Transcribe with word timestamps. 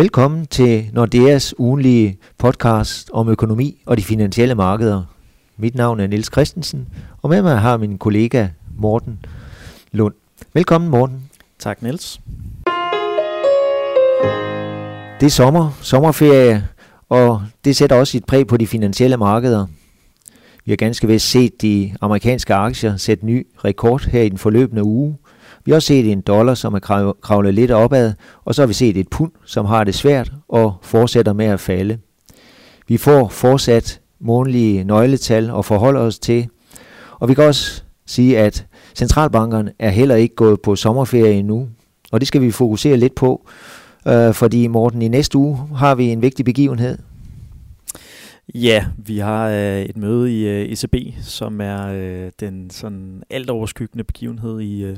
Velkommen 0.00 0.46
til 0.46 0.90
Nordeas 0.92 1.54
ugenlige 1.58 2.18
podcast 2.38 3.10
om 3.12 3.28
økonomi 3.28 3.82
og 3.86 3.96
de 3.96 4.02
finansielle 4.02 4.54
markeder. 4.54 5.02
Mit 5.56 5.74
navn 5.74 6.00
er 6.00 6.06
Niels 6.06 6.32
Christensen, 6.32 6.88
og 7.22 7.30
med 7.30 7.42
mig 7.42 7.58
har 7.58 7.76
min 7.76 7.98
kollega 7.98 8.48
Morten 8.76 9.24
Lund. 9.92 10.14
Velkommen 10.54 10.90
Morten. 10.90 11.30
Tak 11.58 11.82
Niels. 11.82 12.20
Det 15.20 15.26
er 15.26 15.30
sommer, 15.30 15.78
sommerferie, 15.82 16.68
og 17.08 17.42
det 17.64 17.76
sætter 17.76 17.96
også 17.96 18.16
et 18.16 18.24
præg 18.24 18.46
på 18.46 18.56
de 18.56 18.66
finansielle 18.66 19.16
markeder. 19.16 19.66
Vi 20.64 20.72
har 20.72 20.76
ganske 20.76 21.06
vist 21.06 21.30
set 21.30 21.62
de 21.62 21.94
amerikanske 22.00 22.54
aktier 22.54 22.96
sætte 22.96 23.26
ny 23.26 23.46
rekord 23.64 24.06
her 24.06 24.22
i 24.22 24.28
den 24.28 24.38
forløbende 24.38 24.84
uge. 24.84 25.16
Vi 25.64 25.70
har 25.70 25.76
også 25.76 25.86
set 25.86 26.12
en 26.12 26.20
dollar, 26.20 26.54
som 26.54 26.74
er 26.74 27.12
kravlet 27.22 27.54
lidt 27.54 27.70
opad, 27.70 28.12
og 28.44 28.54
så 28.54 28.62
har 28.62 28.66
vi 28.66 28.74
set 28.74 28.96
et 28.96 29.08
pund, 29.08 29.32
som 29.44 29.66
har 29.66 29.84
det 29.84 29.94
svært 29.94 30.32
og 30.48 30.74
fortsætter 30.82 31.32
med 31.32 31.46
at 31.46 31.60
falde. 31.60 31.98
Vi 32.88 32.96
får 32.96 33.28
fortsat 33.28 34.00
månedlige 34.20 34.84
nøgletal 34.84 35.50
og 35.50 35.64
forholder 35.64 36.00
os 36.00 36.18
til, 36.18 36.48
og 37.12 37.28
vi 37.28 37.34
kan 37.34 37.44
også 37.44 37.82
sige, 38.06 38.38
at 38.38 38.66
centralbankerne 38.94 39.72
er 39.78 39.90
heller 39.90 40.14
ikke 40.14 40.34
gået 40.34 40.60
på 40.60 40.76
sommerferie 40.76 41.32
endnu, 41.32 41.68
og 42.12 42.20
det 42.20 42.28
skal 42.28 42.40
vi 42.40 42.50
fokusere 42.50 42.96
lidt 42.96 43.14
på, 43.14 43.48
øh, 44.08 44.34
fordi 44.34 44.66
Morten, 44.66 45.02
i 45.02 45.08
næste 45.08 45.38
uge 45.38 45.58
har 45.76 45.94
vi 45.94 46.04
en 46.04 46.22
vigtig 46.22 46.44
begivenhed. 46.44 46.98
Ja, 48.54 48.86
vi 48.96 49.18
har 49.18 49.48
øh, 49.48 49.82
et 49.82 49.96
møde 49.96 50.40
i 50.40 50.48
øh, 50.48 50.68
ECB, 50.68 50.94
som 51.22 51.60
er 51.60 51.86
øh, 51.86 52.32
den 52.40 52.70
sådan 52.70 53.22
alt 53.30 53.50
overskyggende 53.50 54.04
begivenhed 54.04 54.60
i, 54.60 54.82
øh, 54.82 54.96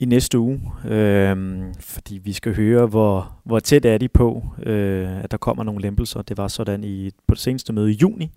i 0.00 0.04
næste 0.04 0.38
uge, 0.38 0.60
øh, 0.88 1.62
fordi 1.80 2.18
vi 2.18 2.32
skal 2.32 2.56
høre, 2.56 2.86
hvor, 2.86 3.32
hvor 3.44 3.58
tæt 3.58 3.84
er 3.84 3.98
de 3.98 4.08
på, 4.08 4.44
øh, 4.62 5.24
at 5.24 5.30
der 5.30 5.36
kommer 5.36 5.64
nogle 5.64 5.82
lempelser. 5.82 6.22
Det 6.22 6.36
var 6.36 6.48
sådan 6.48 6.84
i 6.84 7.10
på 7.10 7.34
det 7.34 7.38
seneste 7.38 7.72
møde 7.72 7.90
i 7.92 7.94
juni, 7.94 8.30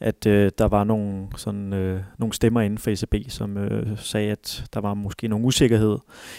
at 0.00 0.26
øh, 0.26 0.50
der 0.58 0.64
var 0.68 0.84
nogle, 0.84 1.26
sådan, 1.36 1.72
øh, 1.72 2.00
nogle 2.18 2.32
stemmer 2.32 2.60
inden 2.60 2.78
for 2.78 2.90
ECB, 2.90 3.30
som 3.30 3.56
øh, 3.56 3.98
sagde, 3.98 4.30
at 4.30 4.64
der 4.74 4.80
var 4.80 4.94
måske 4.94 5.28
nogle 5.28 5.46
usikkerhed 5.46 5.98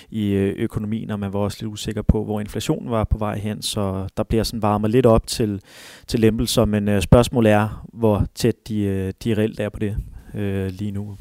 i 0.09 0.30
øh, 0.30 0.56
økonomien, 0.58 1.11
og 1.11 1.20
man 1.20 1.33
var 1.33 1.39
også 1.39 1.58
lidt 1.61 1.72
usikker 1.72 2.02
på, 2.02 2.23
hvor 2.23 2.39
inflationen 2.39 2.92
var 2.92 3.03
på 3.03 3.17
vej 3.17 3.38
hen, 3.38 3.61
så 3.61 4.08
der 4.17 4.23
bliver 4.23 4.44
sådan 4.44 4.61
varmet 4.61 4.92
lidt 4.92 5.05
op 5.05 5.28
til, 5.28 5.61
til 6.08 6.20
lempelser, 6.20 6.66
men 6.66 6.88
øh, 6.88 7.02
spørgsmålet 7.02 7.52
er, 7.52 7.86
hvor 7.94 8.26
tæt 8.36 8.67
de, 8.67 8.80
øh, 8.80 9.14
de 9.23 9.33
reelt 9.33 9.59
er 9.59 9.70
på 9.70 9.80
det 9.80 9.98
øh, 10.33 10.72
lige 10.72 10.92
nu. 10.92 11.17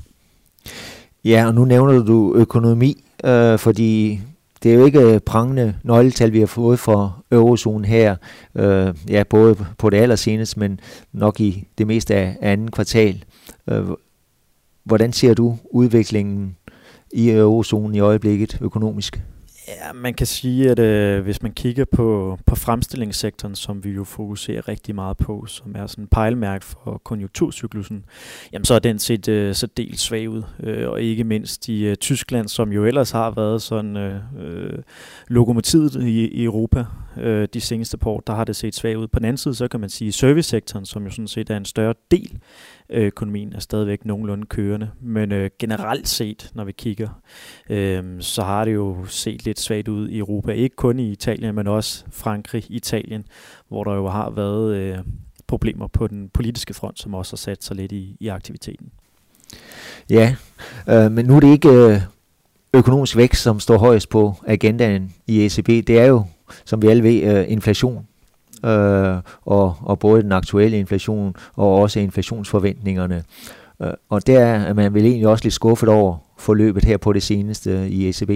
Ja, 1.24 1.46
og 1.46 1.54
nu 1.54 1.64
nævner 1.64 2.02
du 2.02 2.34
økonomi, 2.34 3.04
øh, 3.24 3.58
fordi 3.58 4.20
det 4.62 4.70
er 4.72 4.74
jo 4.74 4.84
ikke 4.84 5.00
øh, 5.00 5.20
prangende 5.20 5.74
nøgletal, 5.82 6.32
vi 6.32 6.38
har 6.38 6.46
fået 6.46 6.78
fra 6.78 7.12
eurozonen 7.32 7.84
her, 7.84 8.16
øh, 8.54 8.94
ja, 9.08 9.22
både 9.30 9.56
på 9.78 9.90
det 9.90 9.96
allerseneste, 9.96 10.60
men 10.60 10.80
nok 11.12 11.40
i 11.40 11.68
det 11.78 11.86
meste 11.86 12.14
af 12.14 12.36
anden 12.40 12.70
kvartal. 12.70 13.24
Øh, 13.70 13.84
hvordan 14.84 15.12
ser 15.12 15.34
du 15.34 15.58
udviklingen 15.70 16.56
i 17.12 17.30
eurozonen 17.30 17.94
i 17.94 18.00
øjeblikket 18.00 18.58
økonomisk? 18.60 19.22
Ja, 19.68 19.92
man 19.92 20.14
kan 20.14 20.27
sige, 20.27 20.70
at 20.70 20.78
øh, 20.78 21.22
hvis 21.22 21.42
man 21.42 21.52
kigger 21.52 21.84
på, 21.84 22.38
på 22.46 22.56
fremstillingssektoren, 22.56 23.55
som 23.55 23.84
vi 23.84 23.91
jo 23.91 24.05
fokuserer 24.05 24.68
rigtig 24.68 24.94
meget 24.94 25.16
på, 25.16 25.46
som 25.46 25.72
er 25.74 25.86
sådan 25.86 26.05
en 26.05 26.08
pejlemærke 26.08 26.64
for 26.64 27.00
konjunkturcyklusen, 27.05 28.05
jamen 28.52 28.64
så 28.64 28.74
er 28.74 28.78
den 28.78 28.98
set 28.98 29.28
øh, 29.28 29.55
så 29.55 29.66
dels 29.77 30.00
svag 30.00 30.28
ud. 30.28 30.42
Øh, 30.62 30.90
og 30.90 31.02
ikke 31.02 31.24
mindst 31.24 31.68
i 31.68 31.86
øh, 31.86 31.96
Tyskland, 31.96 32.48
som 32.48 32.72
jo 32.72 32.84
ellers 32.84 33.10
har 33.10 33.30
været 33.30 33.62
sådan 33.62 33.96
øh, 33.96 34.20
øh, 34.40 34.78
lokomotivet 35.28 35.94
i, 35.94 36.28
i 36.28 36.44
Europa 36.44 36.84
øh, 37.16 37.48
de 37.55 37.60
seneste 37.60 37.98
par 37.98 38.10
år, 38.10 38.22
der 38.27 38.32
har 38.32 38.44
det 38.44 38.56
set 38.56 38.74
svagt 38.74 38.96
ud. 38.96 39.08
På 39.08 39.18
den 39.18 39.24
anden 39.24 39.36
side, 39.36 39.55
så 39.55 39.68
kan 39.68 39.80
man 39.80 39.91
sige, 39.91 40.08
at 40.08 40.14
servicesektoren, 40.14 40.86
som 40.86 41.05
jo 41.05 41.10
sådan 41.10 41.28
set 41.28 41.50
er 41.50 41.56
en 41.56 41.64
større 41.64 41.94
del 42.10 42.38
af 42.88 43.00
økonomien, 43.00 43.52
er 43.52 43.60
stadigvæk 43.60 44.05
nogenlunde 44.05 44.46
kørende. 44.46 44.91
Men 45.00 45.33
øh, 45.33 45.50
generelt 45.58 46.08
set, 46.08 46.50
når 46.55 46.64
vi 46.64 46.73
kigger, 46.73 47.08
øh, 47.70 48.05
så 48.20 48.42
har 48.42 48.64
det 48.64 48.74
jo 48.74 49.05
set 49.05 49.45
lidt 49.45 49.61
svagt 49.61 49.89
ud 49.89 50.08
i 50.08 50.18
Europa. 50.18 50.52
Ikke 50.52 50.77
kun 50.77 50.98
i 50.98 51.11
Italien, 51.11 51.55
men 51.55 51.67
også 51.67 52.05
Frankrig, 52.11 52.64
Italien, 52.68 53.24
hvor 53.68 53.84
der 53.84 53.94
jo 53.94 54.08
har 54.08 54.30
været 54.30 54.77
øh, 54.77 54.98
problemer 55.46 55.86
på 55.86 56.06
den 56.06 56.29
politiske 56.29 56.74
front, 56.74 56.98
som 56.98 57.14
også 57.14 57.33
har 57.33 57.36
sat 57.36 57.64
sig 57.64 57.77
lidt 57.77 57.92
i, 57.92 58.17
i 58.20 58.29
aktiviteten. 58.29 58.89
Ja, 60.11 60.36
øh, 60.89 61.12
men 61.12 61.27
nu 61.27 61.36
er 61.36 61.40
det 61.40 61.52
ikke 61.52 61.68
øh, 61.68 62.00
økonomisk 62.74 63.17
vækst, 63.17 63.42
som 63.42 63.61
står 63.61 63.79
højst 63.79 64.08
på 64.08 64.34
agendaen 64.46 65.14
i 65.27 65.46
ECB. 65.46 65.67
Det 65.67 65.98
er 65.98 66.05
jo 66.05 66.24
som 66.64 66.83
vi 66.83 66.89
alle 66.89 67.03
ved, 67.03 67.23
øh, 67.23 67.45
inflation. 67.48 68.07
Øh, 68.64 69.17
og, 69.45 69.75
og 69.80 69.98
både 69.98 70.23
den 70.23 70.33
aktuelle 70.33 70.79
inflation 70.79 71.36
og 71.57 71.75
også 71.75 72.01
inflationsforventningerne. 72.01 73.25
Øh, 73.83 73.91
og 74.08 74.27
der 74.27 74.41
er 74.41 74.75
man 74.75 74.95
vel 74.95 75.05
egentlig 75.05 75.29
også 75.29 75.45
lidt 75.45 75.55
skuffet 75.55 75.89
over 75.89 76.17
forløbet 76.39 76.85
her 76.85 76.97
på 76.97 77.13
det 77.13 77.23
seneste 77.23 77.89
i 77.89 78.08
ECB. 78.08 78.30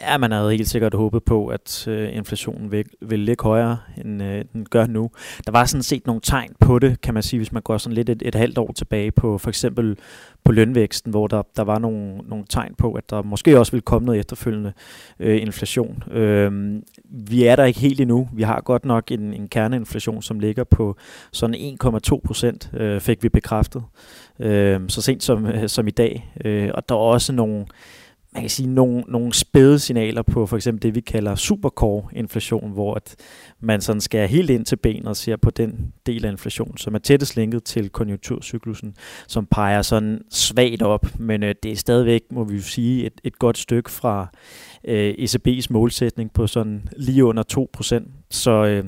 Ja, 0.00 0.18
man 0.18 0.32
havde 0.32 0.50
helt 0.50 0.68
sikkert 0.68 0.94
håbet 0.94 1.24
på, 1.24 1.46
at 1.46 1.88
øh, 1.88 2.16
inflationen 2.16 2.72
vil, 2.72 2.84
vil 3.00 3.18
ligge 3.18 3.44
højere, 3.44 3.78
end 4.04 4.22
øh, 4.22 4.44
den 4.52 4.66
gør 4.70 4.86
nu. 4.86 5.10
Der 5.46 5.52
var 5.52 5.64
sådan 5.64 5.82
set 5.82 6.06
nogle 6.06 6.20
tegn 6.20 6.54
på 6.60 6.78
det, 6.78 7.00
kan 7.00 7.14
man 7.14 7.22
sige, 7.22 7.38
hvis 7.38 7.52
man 7.52 7.62
går 7.62 7.78
sådan 7.78 7.94
lidt 7.94 8.08
et, 8.08 8.22
et 8.26 8.34
halvt 8.34 8.58
år 8.58 8.72
tilbage 8.72 9.10
på 9.10 9.38
for 9.38 9.48
eksempel 9.48 9.96
på 10.44 10.52
lønvæksten, 10.52 11.10
hvor 11.10 11.26
der, 11.26 11.42
der 11.56 11.62
var 11.62 11.78
nogle, 11.78 12.16
nogle 12.16 12.44
tegn 12.48 12.74
på, 12.78 12.92
at 12.92 13.10
der 13.10 13.22
måske 13.22 13.58
også 13.58 13.72
ville 13.72 13.82
komme 13.82 14.06
noget 14.06 14.18
efterfølgende 14.18 14.72
øh, 15.20 15.42
inflation. 15.42 16.02
Øh, 16.12 16.80
vi 17.10 17.44
er 17.44 17.56
der 17.56 17.64
ikke 17.64 17.80
helt 17.80 18.00
endnu. 18.00 18.28
Vi 18.32 18.42
har 18.42 18.60
godt 18.60 18.84
nok 18.84 19.10
en, 19.10 19.34
en 19.34 19.48
kerneinflation, 19.48 20.22
som 20.22 20.38
ligger 20.38 20.64
på 20.64 20.96
sådan 21.32 21.76
1,2 21.82 22.20
procent, 22.24 22.70
øh, 22.74 23.00
fik 23.00 23.22
vi 23.22 23.28
bekræftet, 23.28 23.82
øh, 24.38 24.80
så 24.88 25.02
sent 25.02 25.22
som, 25.22 25.46
øh, 25.46 25.68
som 25.68 25.88
i 25.88 25.90
dag. 25.90 26.32
Øh, 26.44 26.70
og 26.74 26.88
der 26.88 26.94
er 26.94 26.98
også 26.98 27.32
nogle 27.32 27.66
man 28.34 28.42
kan 28.42 28.50
sige, 28.50 28.68
nogle, 28.68 29.04
nogle 29.08 29.32
spæde 29.32 29.78
signaler 29.78 30.22
på 30.22 30.46
for 30.46 30.56
eksempel 30.56 30.82
det, 30.82 30.94
vi 30.94 31.00
kalder 31.00 31.34
supercore-inflation, 31.34 32.72
hvor 32.72 32.94
at 32.94 33.16
man 33.60 33.80
sådan 33.80 34.00
skal 34.00 34.28
helt 34.28 34.50
ind 34.50 34.64
til 34.66 34.76
benet 34.76 35.06
og 35.06 35.16
ser 35.16 35.36
på 35.36 35.50
den 35.50 35.92
del 36.06 36.24
af 36.24 36.30
inflation, 36.30 36.78
som 36.78 36.94
er 36.94 36.98
tættest 36.98 37.36
linket 37.36 37.64
til 37.64 37.90
konjunkturcyklusen, 37.90 38.96
som 39.28 39.46
peger 39.46 39.82
sådan 39.82 40.20
svagt 40.30 40.82
op, 40.82 41.06
men 41.18 41.42
øh, 41.42 41.54
det 41.62 41.72
er 41.72 41.76
stadigvæk, 41.76 42.22
må 42.30 42.44
vi 42.44 42.54
jo 42.54 42.62
sige, 42.62 43.06
et, 43.06 43.20
et 43.24 43.38
godt 43.38 43.58
stykke 43.58 43.90
fra 43.90 44.28
øh, 44.84 45.14
ECB's 45.18 45.66
målsætning 45.70 46.32
på 46.32 46.46
sådan 46.46 46.88
lige 46.96 47.24
under 47.24 47.68
2%. 47.82 48.10
Så 48.30 48.50
øh, 48.50 48.84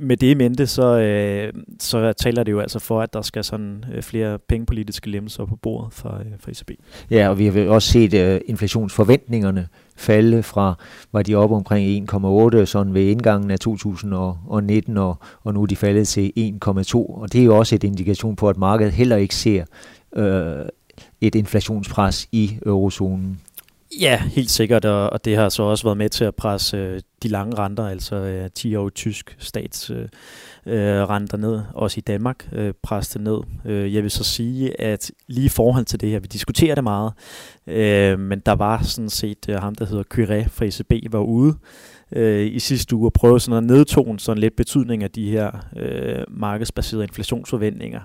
med 0.00 0.16
det 0.16 0.26
i 0.26 0.34
mente, 0.34 0.66
så, 0.66 0.98
øh, 0.98 1.52
så 1.80 2.12
taler 2.12 2.42
det 2.42 2.52
jo 2.52 2.60
altså 2.60 2.78
for, 2.78 3.00
at 3.00 3.12
der 3.12 3.22
skal 3.22 3.44
sådan 3.44 3.84
øh, 3.94 4.02
flere 4.02 4.38
pengepolitiske 4.38 5.10
lemmelser 5.10 5.44
på 5.44 5.56
bordet 5.56 5.94
fra, 5.94 6.20
øh, 6.20 6.32
fra 6.40 6.50
ECB. 6.50 6.70
Ja, 7.10 7.28
og 7.28 7.38
vi 7.38 7.46
har 7.46 7.68
også 7.68 7.92
set 7.92 8.14
øh, 8.14 8.40
inflationsforventningerne 8.46 9.68
falde 9.96 10.42
fra, 10.42 10.74
var 11.12 11.22
de 11.22 11.34
oppe 11.34 11.56
omkring 11.56 12.10
1,8 12.12 12.64
sådan 12.64 12.94
ved 12.94 13.02
indgangen 13.02 13.50
af 13.50 13.58
2019, 13.58 14.96
og, 14.96 15.16
og 15.44 15.54
nu 15.54 15.62
er 15.62 15.66
de 15.66 15.76
faldet 15.76 16.08
til 16.08 16.32
1,2, 16.38 16.96
og 16.96 17.32
det 17.32 17.40
er 17.40 17.44
jo 17.44 17.58
også 17.58 17.74
et 17.74 17.84
indikation 17.84 18.36
på, 18.36 18.48
at 18.48 18.56
markedet 18.56 18.92
heller 18.92 19.16
ikke 19.16 19.34
ser 19.34 19.64
øh, 20.16 20.66
et 21.20 21.34
inflationspres 21.34 22.28
i 22.32 22.58
eurozonen. 22.66 23.40
Ja, 24.00 24.22
helt 24.22 24.50
sikkert, 24.50 24.84
og, 24.84 25.10
og 25.10 25.24
det 25.24 25.36
har 25.36 25.48
så 25.48 25.62
også 25.62 25.84
været 25.84 25.96
med 25.96 26.08
til 26.08 26.24
at 26.24 26.34
presse 26.34 26.76
øh, 26.76 27.00
de 27.22 27.28
lange 27.28 27.58
renter, 27.58 27.86
altså 27.86 28.16
øh, 28.16 28.50
10 28.54 28.76
år 28.76 28.88
tysk 28.88 29.36
statsrenter 29.38 31.36
øh, 31.36 31.44
øh 31.44 31.50
ned, 31.50 31.62
også 31.74 31.98
i 31.98 32.00
Danmark 32.00 32.48
øh, 32.52 32.74
presse 32.82 33.14
det 33.14 33.24
ned. 33.24 33.40
Øh, 33.64 33.94
jeg 33.94 34.02
vil 34.02 34.10
så 34.10 34.24
sige, 34.24 34.80
at 34.80 35.10
lige 35.28 35.46
i 35.46 35.48
forhold 35.48 35.84
til 35.84 36.00
det 36.00 36.10
her, 36.10 36.18
vi 36.18 36.26
diskuterer 36.26 36.74
det 36.74 36.84
meget, 36.84 37.12
øh, 37.66 38.18
men 38.18 38.40
der 38.46 38.52
var 38.52 38.82
sådan 38.82 39.10
set 39.10 39.48
øh, 39.48 39.56
ham, 39.56 39.74
der 39.74 39.86
hedder 39.86 40.04
Curé 40.14 40.48
fra 40.48 40.64
ECB, 40.64 41.12
var 41.12 41.20
ude 41.20 41.54
øh, 42.12 42.46
i 42.46 42.58
sidste 42.58 42.96
uge 42.96 43.08
og 43.08 43.12
prøve 43.12 43.40
sådan 43.40 43.64
at 43.64 43.70
nedtone 43.70 44.20
sådan 44.20 44.40
lidt 44.40 44.56
betydning 44.56 45.02
af 45.02 45.10
de 45.10 45.30
her 45.30 45.50
øh, 45.76 46.24
markedsbaserede 46.28 47.04
inflationsforventninger. 47.04 48.00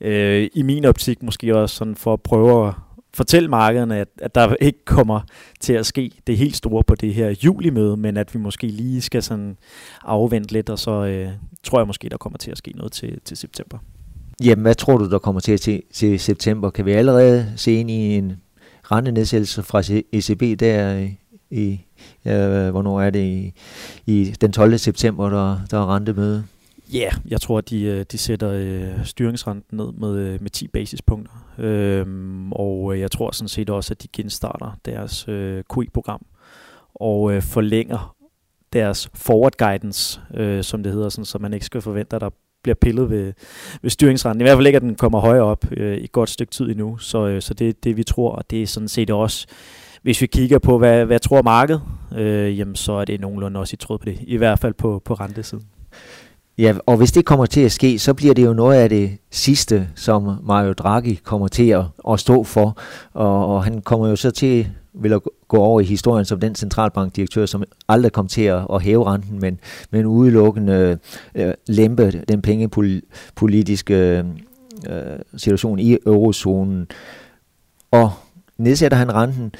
Øh, 0.00 0.48
I 0.54 0.62
min 0.62 0.84
optik 0.84 1.22
måske 1.22 1.56
også 1.56 1.76
sådan 1.76 1.96
for 1.96 2.12
at 2.12 2.22
prøve 2.22 2.68
at 2.68 2.74
fortælle 3.14 3.48
markederne, 3.48 3.96
at, 3.96 4.08
at 4.18 4.34
der 4.34 4.54
ikke 4.60 4.84
kommer 4.84 5.20
til 5.60 5.72
at 5.72 5.86
ske 5.86 6.10
det 6.26 6.38
helt 6.38 6.56
store 6.56 6.84
på 6.84 6.94
det 6.94 7.14
her 7.14 7.34
julimøde, 7.44 7.96
men 7.96 8.16
at 8.16 8.34
vi 8.34 8.38
måske 8.38 8.66
lige 8.66 9.02
skal 9.02 9.22
sådan 9.22 9.56
afvente 10.04 10.52
lidt, 10.52 10.70
og 10.70 10.78
så 10.78 11.04
øh, 11.04 11.28
tror 11.62 11.78
jeg 11.78 11.86
måske, 11.86 12.08
der 12.08 12.16
kommer 12.16 12.38
til 12.38 12.50
at 12.50 12.58
ske 12.58 12.72
noget 12.76 12.92
til, 12.92 13.20
til 13.24 13.36
september. 13.36 13.78
Jamen, 14.44 14.62
hvad 14.62 14.74
tror 14.74 14.98
du, 14.98 15.10
der 15.10 15.18
kommer 15.18 15.40
til, 15.40 15.52
at 15.52 15.60
ske 15.60 15.82
til 15.92 16.20
september? 16.20 16.70
Kan 16.70 16.86
vi 16.86 16.92
allerede 16.92 17.52
se 17.56 17.72
ind 17.72 17.90
i 17.90 18.16
en 18.16 18.32
rentenedsættelse 18.82 19.62
fra 19.62 19.82
ECB 20.12 20.60
der 20.60 21.08
i, 21.50 21.80
øh, 22.24 22.70
hvornår 22.70 23.00
er 23.00 23.10
det, 23.10 23.24
i, 23.24 23.52
i 24.06 24.24
den 24.40 24.52
12. 24.52 24.78
september, 24.78 25.30
der, 25.30 25.60
der 25.70 25.78
er 25.78 25.94
rentemøde? 25.94 26.44
Ja, 26.92 26.98
yeah, 26.98 27.12
jeg 27.28 27.40
tror, 27.40 27.58
at 27.58 27.70
de, 27.70 27.82
øh, 27.82 28.04
de 28.12 28.18
sætter 28.18 28.50
øh, 28.50 29.04
styringsrenten 29.04 29.78
ned 29.78 29.92
med, 29.92 30.16
øh, 30.18 30.42
med 30.42 30.50
10 30.50 30.68
basispunkter. 30.68 31.32
Øhm, 31.58 32.52
og 32.52 32.94
øh, 32.94 33.00
jeg 33.00 33.10
tror 33.10 33.30
sådan 33.30 33.48
set 33.48 33.70
også, 33.70 33.94
at 33.94 34.02
de 34.02 34.08
genstarter 34.12 34.78
deres 34.84 35.28
øh, 35.28 35.64
QE-program 35.74 36.26
og 36.94 37.32
øh, 37.32 37.42
forlænger 37.42 38.16
deres 38.72 39.08
forward 39.14 39.52
guidance, 39.58 40.20
øh, 40.34 40.64
som 40.64 40.82
det 40.82 40.92
hedder, 40.92 41.08
sådan, 41.08 41.24
så 41.24 41.38
man 41.38 41.54
ikke 41.54 41.66
skal 41.66 41.80
forvente, 41.80 42.16
at 42.16 42.22
der 42.22 42.30
bliver 42.62 42.74
pillet 42.74 43.10
ved, 43.10 43.32
ved 43.82 43.90
styringsrenten. 43.90 44.40
I 44.40 44.44
hvert 44.44 44.56
fald 44.56 44.66
ikke, 44.66 44.76
at 44.76 44.82
den 44.82 44.94
kommer 44.94 45.20
højere 45.20 45.44
op 45.44 45.64
øh, 45.72 45.96
i 45.96 46.04
et 46.04 46.12
godt 46.12 46.30
stykke 46.30 46.52
tid 46.52 46.70
endnu. 46.70 46.98
Så, 46.98 47.26
øh, 47.26 47.42
så 47.42 47.54
det 47.54 47.68
er 47.68 47.72
det, 47.84 47.96
vi 47.96 48.02
tror, 48.02 48.32
og 48.32 48.50
det 48.50 48.62
er 48.62 48.66
sådan 48.66 48.88
set 48.88 49.10
også, 49.10 49.46
hvis 50.02 50.20
vi 50.20 50.26
kigger 50.26 50.58
på, 50.58 50.78
hvad, 50.78 51.06
hvad 51.06 51.20
tror 51.20 51.42
markedet, 51.42 51.82
øh, 52.16 52.58
jamen 52.58 52.76
så 52.76 52.92
er 52.92 53.04
det 53.04 53.20
nogenlunde 53.20 53.60
også 53.60 53.74
i 53.74 53.76
tråd 53.76 53.98
på 53.98 54.04
det. 54.04 54.18
I 54.22 54.36
hvert 54.36 54.58
fald 54.58 54.74
på, 54.74 55.02
på 55.04 55.14
rentesiden. 55.14 55.64
Ja, 56.60 56.74
og 56.86 56.96
hvis 56.96 57.12
det 57.12 57.24
kommer 57.24 57.46
til 57.46 57.60
at 57.60 57.72
ske, 57.72 57.98
så 57.98 58.14
bliver 58.14 58.34
det 58.34 58.44
jo 58.44 58.52
noget 58.52 58.78
af 58.78 58.88
det 58.88 59.18
sidste, 59.30 59.88
som 59.94 60.38
Mario 60.42 60.72
Draghi 60.72 61.14
kommer 61.14 61.48
til 61.48 61.68
at, 61.68 61.84
at 62.10 62.20
stå 62.20 62.44
for. 62.44 62.78
Og, 63.12 63.46
og 63.46 63.64
han 63.64 63.80
kommer 63.80 64.08
jo 64.08 64.16
så 64.16 64.30
til 64.30 64.68
vil 64.92 65.12
at 65.12 65.20
gå 65.48 65.56
over 65.56 65.80
i 65.80 65.84
historien 65.84 66.24
som 66.24 66.40
den 66.40 66.54
centralbankdirektør, 66.54 67.46
som 67.46 67.64
aldrig 67.88 68.12
kom 68.12 68.28
til 68.28 68.42
at, 68.42 68.66
at 68.72 68.82
hæve 68.82 69.04
renten, 69.04 69.40
men, 69.40 69.60
men 69.90 70.06
udelukkende 70.06 70.98
øh, 71.34 71.54
lempe 71.66 72.10
den 72.28 72.42
pengepolitiske 72.42 74.24
øh, 74.88 75.18
situation 75.36 75.78
i 75.78 75.98
eurozonen. 76.06 76.86
Og 77.90 78.12
nedsætter 78.58 78.98
han 78.98 79.14
renten 79.14 79.54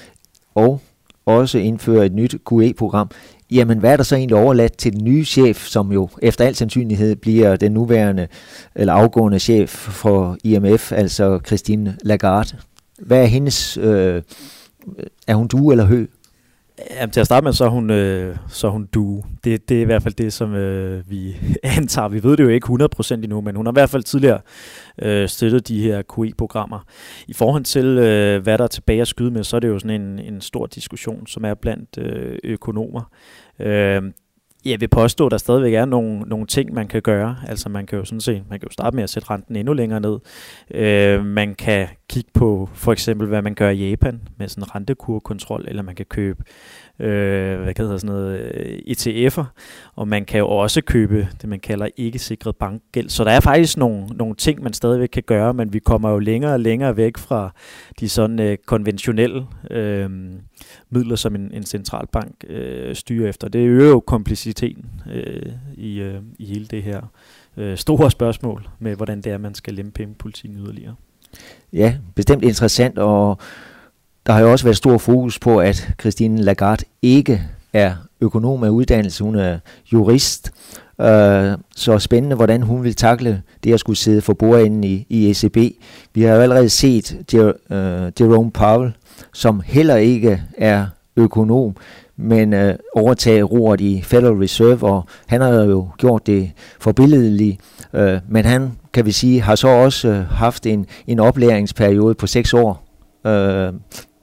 og 0.55 0.81
også 1.26 1.58
indfører 1.58 2.05
et 2.05 2.14
nyt 2.14 2.35
QE-program, 2.50 3.11
jamen 3.50 3.79
hvad 3.79 3.93
er 3.93 3.97
der 3.97 4.05
så 4.05 4.17
egentlig 4.17 4.37
overladt 4.37 4.76
til 4.76 4.93
den 4.93 5.05
nye 5.05 5.25
chef, 5.25 5.67
som 5.67 5.93
jo 5.93 6.08
efter 6.23 6.44
al 6.44 6.55
sandsynlighed 6.55 7.17
bliver 7.17 7.56
den 7.56 7.73
nuværende 7.73 8.29
eller 8.75 8.93
afgående 8.93 9.38
chef 9.38 9.70
for 9.70 10.37
IMF, 10.44 10.93
altså 10.93 11.41
Christine 11.47 11.97
Lagarde? 12.02 12.56
Hvad 12.99 13.23
er 13.23 13.26
hendes, 13.26 13.76
øh, 13.76 14.23
er 15.26 15.35
hun 15.35 15.47
du 15.47 15.70
eller 15.70 15.85
hø? 15.85 16.06
Jamen, 16.91 17.11
til 17.11 17.21
at 17.21 17.27
starte 17.27 17.44
med, 17.44 17.53
så 17.53 17.65
er 17.65 17.69
hun, 17.69 17.91
øh, 17.91 18.37
så 18.49 18.67
er 18.67 18.71
hun 18.71 18.87
du. 18.87 19.23
Det, 19.44 19.69
det 19.69 19.77
er 19.77 19.81
i 19.82 19.85
hvert 19.85 20.03
fald 20.03 20.15
det, 20.15 20.32
som 20.32 20.55
øh, 20.55 21.11
vi 21.11 21.37
antager. 21.62 22.09
Vi 22.09 22.23
ved 22.23 22.37
det 22.37 22.44
jo 22.44 22.49
ikke 22.49 22.85
100% 23.03 23.15
endnu, 23.15 23.41
men 23.41 23.56
hun 23.56 23.67
har 23.67 23.73
i 23.73 23.79
hvert 23.79 23.91
fald 23.91 24.03
tidligere 24.03 24.41
øh, 25.03 25.29
støttet 25.29 25.69
de 25.69 25.82
her 25.82 26.03
QE-programmer. 26.03 26.85
I 27.29 27.32
forhold 27.32 27.65
til, 27.65 27.85
øh, 27.85 28.43
hvad 28.43 28.59
der 28.59 28.65
er 28.65 28.69
tilbage 28.69 29.00
at 29.00 29.09
skyde 29.09 29.31
med, 29.31 29.44
så 29.44 29.56
er 29.56 29.61
det 29.61 29.69
jo 29.69 29.79
sådan 29.79 30.00
en, 30.00 30.19
en 30.19 30.41
stor 30.41 30.67
diskussion, 30.67 31.27
som 31.27 31.44
er 31.44 31.55
blandt 31.55 31.99
øh, 31.99 32.38
økonomer. 32.44 33.11
Øh, 33.59 34.03
jeg 34.65 34.81
vil 34.81 34.89
påstå, 34.89 35.27
at 35.27 35.31
der 35.31 35.39
stadigvæk 35.39 35.75
er 35.75 35.85
nogle, 35.85 36.21
nogle 36.21 36.47
ting, 36.47 36.75
man 36.75 36.89
kan 36.89 37.03
gøre. 37.03 37.37
Altså 37.49 37.69
man 37.69 37.87
kan 37.87 37.99
jo 37.99 38.05
sådan 38.05 38.21
set, 38.21 38.43
man 38.51 38.61
kan 38.61 38.69
jo 38.69 38.73
starte 38.73 38.97
med 38.97 39.05
at 39.05 39.11
sætte 39.11 39.31
renten 39.31 39.57
endnu 39.57 39.73
længere 39.73 40.01
ned. 40.01 40.19
Øh, 40.71 41.25
man 41.25 41.55
kan 41.55 41.89
kigge 42.09 42.31
på 42.35 42.69
for 42.75 42.93
eksempel, 42.93 43.29
hvad 43.29 43.43
man 43.43 43.55
gør 43.55 43.71
i 43.71 43.91
Japan 43.91 44.21
med 44.39 44.49
sådan 44.49 44.75
rentekurkontrol, 44.75 45.65
eller 45.69 45.83
man 45.83 45.95
kan 45.95 46.07
købe 46.07 46.45
øh, 47.00 47.61
hvad 47.62 47.75
hedder 47.79 47.99
sådan 47.99 48.17
noget, 48.17 48.55
øh, 48.55 48.79
ETF'er, 48.88 49.44
og 49.94 50.08
man 50.08 50.25
kan 50.25 50.38
jo 50.38 50.49
også 50.49 50.81
købe 50.81 51.29
det, 51.41 51.49
man 51.49 51.61
kalder 51.61 51.88
ikke 51.97 52.19
sikret 52.19 52.56
bankgæld. 52.56 53.08
Så 53.08 53.25
der 53.25 53.31
er 53.31 53.41
faktisk 53.41 53.76
nogle, 53.76 54.06
nogle 54.06 54.35
ting, 54.35 54.62
man 54.62 54.73
stadigvæk 54.73 55.08
kan 55.08 55.23
gøre, 55.26 55.55
men 55.55 55.73
vi 55.73 55.79
kommer 55.79 56.11
jo 56.11 56.19
længere 56.19 56.52
og 56.52 56.61
længere 56.61 56.97
væk 56.97 57.19
fra 57.19 57.55
de 58.00 58.08
sådan 58.08 58.41
øh, 58.41 58.58
konventionelle 58.67 59.47
øh, 59.70 60.11
midler, 60.91 61.17
som 61.17 61.35
en, 61.35 61.50
en 61.55 61.62
centralbank 61.62 62.44
øh, 62.49 62.94
styrer 62.94 63.29
efter. 63.29 63.49
Det 63.49 63.58
øger 63.58 63.88
jo 63.88 64.00
kompliciteten 64.00 64.87
øh, 65.12 65.53
i, 65.75 66.00
øh, 66.00 66.20
i 66.38 66.44
hele 66.44 66.67
det 66.67 66.82
her 66.82 67.00
øh, 67.56 67.76
store 67.76 68.11
spørgsmål 68.11 68.69
med, 68.79 68.96
hvordan 68.96 69.20
det 69.20 69.32
er, 69.32 69.38
man 69.38 69.55
skal 69.55 69.75
lempe 69.75 69.93
pengepolitikken 69.93 70.58
yderligere. 70.58 70.94
Ja, 71.73 71.96
bestemt 72.14 72.44
interessant, 72.44 72.99
og 72.99 73.38
der 74.26 74.32
har 74.32 74.40
jo 74.40 74.50
også 74.50 74.64
været 74.64 74.76
stor 74.76 74.99
fokus 74.99 75.38
på, 75.38 75.61
at 75.61 75.88
Christine 76.00 76.43
Lagarde 76.43 76.84
ikke 77.02 77.43
er 77.72 77.93
økonom 78.20 78.64
af 78.64 78.69
uddannelse, 78.69 79.25
hun 79.25 79.34
er 79.34 79.58
jurist. 79.93 80.52
Øh, 81.00 81.52
så 81.76 81.99
spændende, 81.99 82.37
hvordan 82.37 82.62
hun 82.62 82.84
vil 82.84 82.94
takle 82.94 83.43
det 83.64 83.75
at 83.75 83.81
skulle 83.81 83.96
sidde 83.96 84.20
for 84.20 84.32
bordenden 84.32 84.84
i, 84.84 85.06
i 85.08 85.31
ECB. 85.31 85.56
Vi 86.14 86.22
har 86.22 86.34
jo 86.34 86.40
allerede 86.40 86.69
set 86.69 87.17
Jer, 87.34 87.46
øh, 87.46 88.12
Jerome 88.20 88.50
Powell, 88.50 88.93
som 89.32 89.62
heller 89.64 89.96
ikke 89.96 90.43
er 90.58 90.87
økonom, 91.17 91.76
men 92.17 92.52
øh, 92.52 92.75
overtage 92.94 93.43
roret 93.43 93.81
i 93.81 94.02
Federal 94.02 94.34
Reserve, 94.34 94.82
og 94.82 95.05
han 95.26 95.40
har 95.40 95.50
jo 95.50 95.88
gjort 95.99 96.26
det 96.26 96.50
forbilledeligt. 96.81 97.61
øh, 97.94 98.19
men 98.28 98.44
han, 98.44 98.72
kan 98.93 99.06
vi 99.06 99.12
sige, 99.12 99.40
har 99.40 99.55
så 99.55 99.69
også 99.69 100.08
øh, 100.08 100.26
haft 100.26 100.67
en, 100.67 100.87
en 101.06 101.19
oplæringsperiode 101.20 102.14
på 102.14 102.26
seks 102.26 102.55
år, 102.55 102.87
øh, 103.26 103.72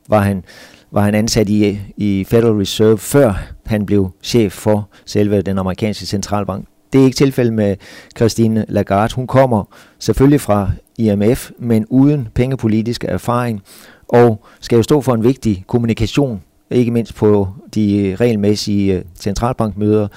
var 0.08 0.20
han, 0.20 0.44
var 0.92 1.02
han 1.02 1.16
ansat 1.16 1.50
i, 1.50 1.80
i 1.98 2.26
Federal 2.30 2.54
Reserve, 2.54 2.98
før 2.98 3.34
han 3.66 3.86
blev 3.86 4.12
chef 4.24 4.54
for 4.54 4.90
selve 5.06 5.42
den 5.42 5.58
amerikanske 5.58 6.06
centralbank. 6.06 6.66
Det 6.94 7.02
er 7.02 7.06
ikke 7.06 7.16
tilfældet 7.16 7.54
med 7.54 7.76
Christine 8.18 8.66
Lagarde. 8.70 9.16
Hun 9.16 9.28
kommer 9.28 9.64
selvfølgelig 10.00 10.42
fra 10.42 10.72
IMF, 10.98 11.52
men 11.60 11.86
uden 11.90 12.28
pengepolitisk 12.36 13.04
erfaring, 13.08 13.62
og 14.08 14.46
skal 14.60 14.76
jo 14.76 14.84
stå 14.84 15.02
for 15.02 15.14
en 15.14 15.24
vigtig 15.24 15.64
kommunikation, 15.68 16.42
ikke 16.72 16.92
mindst 16.92 17.16
på 17.16 17.48
de 17.76 18.16
regelmæssige 18.20 18.94
øh, 18.94 19.04
centralbankmøder. 19.16 20.08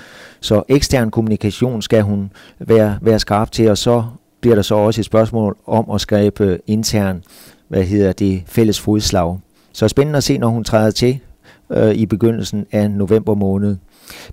Så 0.41 0.63
ekstern 0.69 1.11
kommunikation 1.11 1.83
skal 1.83 2.03
hun 2.03 2.33
være, 2.59 2.99
være 3.03 3.19
skarp 3.19 3.53
til, 3.53 3.71
og 3.71 3.79
så 3.79 4.05
bliver 4.41 4.55
der 4.55 4.63
så 4.63 4.75
også 4.75 5.01
et 5.01 5.05
spørgsmål 5.05 5.57
om 5.67 5.91
at 5.91 6.01
skabe 6.01 6.45
øh, 6.45 6.59
intern, 6.67 7.23
hvad 7.69 7.83
hedder 7.83 8.13
det, 8.13 8.43
fælles 8.47 8.81
fodslag. 8.81 9.39
Så 9.73 9.89
spændende 9.89 10.17
at 10.17 10.25
se, 10.25 10.39
når 10.39 10.49
hun 10.49 10.65
træder 10.65 10.91
til 10.91 11.19
øh, 11.71 11.95
i 11.95 12.07
begyndelsen 12.07 12.67
af 12.73 12.91
november 12.91 13.35
måned. 13.35 13.77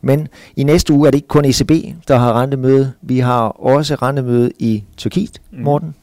Men 0.01 0.28
i 0.56 0.63
næste 0.63 0.94
uge 0.94 1.07
er 1.07 1.12
det 1.12 1.18
ikke 1.18 1.28
kun 1.28 1.45
ECB, 1.45 1.72
der 2.07 2.16
har 2.16 2.42
rentemøde. 2.42 2.92
Vi 3.01 3.19
har 3.19 3.48
også 3.48 3.95
rentemøde 3.95 4.51
i 4.60 4.84
Tyrkiet, 4.98 5.42
mm. 5.51 5.60
Morten. 5.63 5.95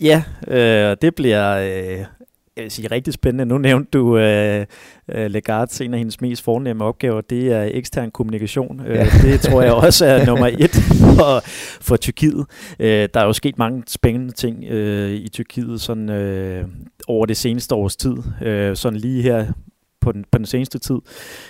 Ja, 0.00 0.22
øh, 0.48 0.96
det 1.02 1.14
bliver 1.14 1.56
øh, 1.56 2.04
jeg 2.56 2.62
vil 2.62 2.70
sige, 2.70 2.88
rigtig 2.90 3.14
spændende. 3.14 3.46
Nu 3.46 3.58
nævnte 3.58 3.90
du 3.90 4.18
øh, 4.18 4.66
øh 5.08 5.30
Lagarde, 5.30 5.84
en 5.84 5.94
af 5.94 5.98
hendes 5.98 6.20
mest 6.20 6.42
fornemme 6.42 6.84
opgaver, 6.84 7.20
det 7.20 7.52
er 7.52 7.68
ekstern 7.72 8.10
kommunikation. 8.10 8.80
Øh, 8.86 8.96
ja. 8.96 9.06
det 9.22 9.40
tror 9.40 9.62
jeg 9.62 9.72
også 9.72 10.06
er 10.06 10.24
nummer 10.30 10.46
et 10.58 10.74
for, 11.16 11.40
for 11.80 11.96
Tyrkiet. 11.96 12.46
Øh, 12.78 13.08
der 13.14 13.20
er 13.20 13.24
jo 13.24 13.32
sket 13.32 13.58
mange 13.58 13.82
spændende 13.86 14.32
ting 14.32 14.64
øh, 14.64 15.10
i 15.10 15.28
Tyrkiet 15.28 15.80
sådan, 15.80 16.08
øh, 16.08 16.64
over 17.08 17.26
det 17.26 17.36
seneste 17.36 17.74
års 17.74 17.96
tid. 17.96 18.16
Øh, 18.42 18.76
sådan 18.76 18.98
lige 18.98 19.22
her 19.22 19.46
på 20.00 20.12
den, 20.12 20.24
på 20.32 20.38
den 20.38 20.46
seneste 20.46 20.78
tid, 20.78 20.96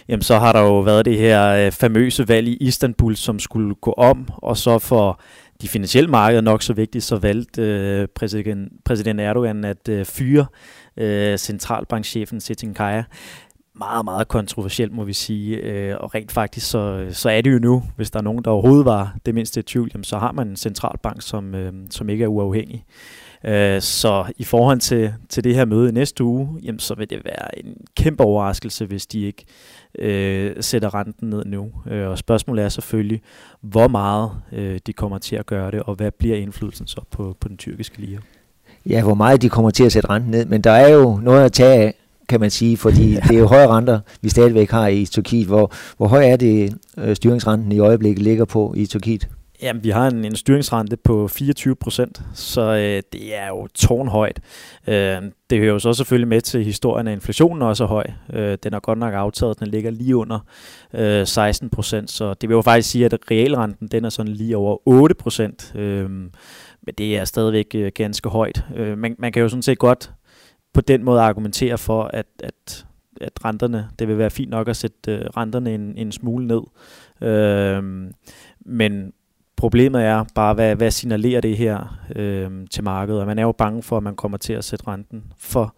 jamen 0.08 0.22
så 0.22 0.38
har 0.38 0.52
der 0.52 0.60
jo 0.60 0.80
været 0.80 1.04
det 1.04 1.18
her 1.18 1.66
øh, 1.66 1.72
famøse 1.72 2.28
valg 2.28 2.48
i 2.48 2.56
Istanbul, 2.60 3.16
som 3.16 3.38
skulle 3.38 3.74
gå 3.74 3.92
om, 3.92 4.28
og 4.36 4.56
så 4.56 4.78
for 4.78 5.20
de 5.62 5.68
finansielle 5.68 6.10
markeder 6.10 6.40
nok 6.40 6.62
så 6.62 6.72
vigtigt, 6.72 7.04
så 7.04 7.16
valgte 7.16 7.62
øh, 7.62 8.08
præsident, 8.14 8.72
præsident 8.84 9.20
Erdogan 9.20 9.64
at 9.64 9.88
øh, 9.88 10.04
fyre 10.04 10.46
øh, 10.96 11.38
centralbankchefen 11.38 12.40
Setin 12.40 12.74
Kaya. 12.74 13.02
Meget, 13.76 14.04
meget 14.04 14.28
kontroversielt, 14.28 14.92
må 14.92 15.04
vi 15.04 15.12
sige. 15.12 15.56
Øh, 15.56 15.96
og 16.00 16.14
rent 16.14 16.32
faktisk, 16.32 16.70
så, 16.70 17.06
så 17.10 17.30
er 17.30 17.40
det 17.40 17.52
jo 17.52 17.58
nu, 17.58 17.82
hvis 17.96 18.10
der 18.10 18.18
er 18.18 18.22
nogen, 18.22 18.44
der 18.44 18.50
overhovedet 18.50 18.84
var 18.84 19.16
det 19.26 19.34
mindste 19.34 19.60
i 19.60 19.62
tvivl, 19.62 19.90
jamen, 19.94 20.04
så 20.04 20.18
har 20.18 20.32
man 20.32 20.48
en 20.48 20.56
centralbank, 20.56 21.22
som, 21.22 21.54
øh, 21.54 21.72
som 21.90 22.08
ikke 22.08 22.24
er 22.24 22.28
uafhængig. 22.28 22.84
Øh, 23.44 23.80
så 23.80 24.32
i 24.36 24.44
forhold 24.44 24.80
til, 24.80 25.14
til 25.28 25.44
det 25.44 25.54
her 25.54 25.64
møde 25.64 25.88
i 25.88 25.92
næste 25.92 26.24
uge, 26.24 26.60
jamen, 26.62 26.78
så 26.78 26.94
vil 26.94 27.10
det 27.10 27.24
være 27.24 27.58
en 27.58 27.76
kæmpe 27.96 28.24
overraskelse, 28.24 28.86
hvis 28.86 29.06
de 29.06 29.20
ikke 29.20 29.44
øh, 29.98 30.56
sætter 30.60 30.94
renten 30.94 31.30
ned 31.30 31.44
nu. 31.44 31.72
Øh, 31.86 32.08
og 32.08 32.18
spørgsmålet 32.18 32.64
er 32.64 32.68
selvfølgelig, 32.68 33.20
hvor 33.60 33.88
meget 33.88 34.30
øh, 34.52 34.78
de 34.86 34.92
kommer 34.92 35.18
til 35.18 35.36
at 35.36 35.46
gøre 35.46 35.70
det, 35.70 35.82
og 35.82 35.94
hvad 35.94 36.10
bliver 36.10 36.36
indflydelsen 36.36 36.86
så 36.86 37.00
på, 37.10 37.36
på 37.40 37.48
den 37.48 37.56
tyrkiske 37.56 37.98
lige? 37.98 38.20
Ja, 38.86 39.02
hvor 39.02 39.14
meget 39.14 39.42
de 39.42 39.48
kommer 39.48 39.70
til 39.70 39.84
at 39.84 39.92
sætte 39.92 40.10
renten 40.10 40.30
ned, 40.30 40.46
men 40.46 40.60
der 40.60 40.70
er 40.70 40.88
jo 40.88 41.20
noget 41.22 41.44
at 41.44 41.52
tage 41.52 41.82
af, 41.82 41.94
kan 42.28 42.40
man 42.40 42.50
sige, 42.50 42.76
fordi 42.76 43.12
ja. 43.14 43.20
det 43.20 43.36
er 43.36 43.40
jo 43.40 43.46
høje 43.46 43.66
renter, 43.66 44.00
vi 44.20 44.28
stadigvæk 44.28 44.70
har 44.70 44.88
i 44.88 45.06
Tyrkiet. 45.06 45.46
Hvor, 45.46 45.72
hvor 45.96 46.08
høj 46.08 46.24
er 46.24 46.36
det, 46.36 46.74
øh, 46.98 47.16
styringsrenten 47.16 47.72
i 47.72 47.78
øjeblikket 47.78 48.22
ligger 48.22 48.44
på 48.44 48.74
i 48.76 48.86
Tyrkiet? 48.86 49.28
Jamen, 49.62 49.84
vi 49.84 49.90
har 49.90 50.08
en, 50.08 50.24
en 50.24 50.36
styringsrente 50.36 50.96
på 50.96 51.28
24 51.28 51.76
procent, 51.76 52.22
så 52.34 52.60
øh, 52.60 53.02
det 53.12 53.36
er 53.36 53.48
jo 53.48 53.66
tårnhøjt. 53.66 54.40
Øh, 54.86 55.16
det 55.50 55.58
hører 55.58 55.72
jo 55.72 55.78
så 55.78 55.92
selvfølgelig 55.92 56.28
med 56.28 56.40
til 56.40 56.64
historien, 56.64 57.08
at 57.08 57.12
inflationen 57.12 57.62
også 57.62 57.84
er 57.84 57.88
høj. 57.88 58.06
Øh, 58.32 58.58
den 58.62 58.74
er 58.74 58.80
godt 58.80 58.98
nok 58.98 59.14
aftaget, 59.14 59.60
den 59.60 59.68
ligger 59.68 59.90
lige 59.90 60.16
under 60.16 60.38
øh, 60.94 61.26
16 61.26 61.70
procent, 61.70 62.10
så 62.10 62.34
det 62.34 62.48
vil 62.48 62.54
jo 62.54 62.62
faktisk 62.62 62.90
sige, 62.90 63.04
at 63.04 63.14
realrenten 63.30 63.88
den 63.88 64.04
er 64.04 64.08
sådan 64.08 64.32
lige 64.32 64.56
over 64.56 64.88
8 64.88 65.14
procent. 65.14 65.72
Øh, 65.74 66.10
men 66.86 66.94
det 66.98 67.16
er 67.16 67.24
stadigvæk 67.24 67.66
øh, 67.74 67.92
ganske 67.94 68.28
højt. 68.28 68.64
Øh, 68.76 68.98
man, 68.98 69.16
man 69.18 69.32
kan 69.32 69.42
jo 69.42 69.48
sådan 69.48 69.62
set 69.62 69.78
godt 69.78 70.12
på 70.72 70.80
den 70.80 71.04
måde 71.04 71.20
argumentere 71.20 71.78
for, 71.78 72.02
at, 72.02 72.26
at, 72.38 72.86
at 73.20 73.44
renterne, 73.44 73.88
det 73.98 74.08
vil 74.08 74.18
være 74.18 74.30
fint 74.30 74.50
nok 74.50 74.68
at 74.68 74.76
sætte 74.76 75.12
øh, 75.12 75.20
renterne 75.36 75.74
en, 75.74 75.98
en 75.98 76.12
smule 76.12 76.46
ned. 76.46 76.62
Øh, 77.28 77.82
men 78.66 79.12
problemet 79.56 80.02
er 80.02 80.24
bare, 80.34 80.54
hvad, 80.54 80.76
hvad 80.76 80.90
signalerer 80.90 81.40
det 81.40 81.56
her 81.56 81.98
øh, 82.16 82.50
til 82.70 82.84
markedet? 82.84 83.20
Og 83.20 83.26
man 83.26 83.38
er 83.38 83.42
jo 83.42 83.52
bange 83.52 83.82
for, 83.82 83.96
at 83.96 84.02
man 84.02 84.16
kommer 84.16 84.38
til 84.38 84.52
at 84.52 84.64
sætte 84.64 84.88
renten 84.88 85.24
for, 85.38 85.76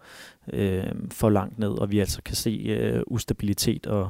øh, 0.53 0.83
for 1.11 1.29
langt 1.29 1.59
ned, 1.59 1.69
og 1.69 1.91
vi 1.91 1.99
altså 1.99 2.21
kan 2.21 2.35
se 2.35 2.49
øh, 2.49 3.01
ustabilitet 3.07 3.87
og 3.87 4.09